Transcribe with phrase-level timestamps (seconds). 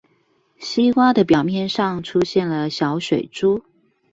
[0.57, 3.63] 西瓜的表皮上出現了小水珠